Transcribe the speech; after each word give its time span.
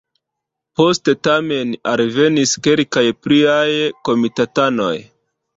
Poste 0.79 1.13
tamen 1.27 1.75
alvenis 1.93 2.55
kelkaj 2.69 3.05
pliaj 3.27 3.69
komitatanoj. 4.11 4.93